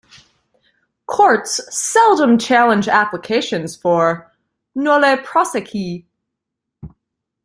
[1.05, 4.31] Courts seldom challenge applications for
[4.75, 6.05] "nolle prosequi".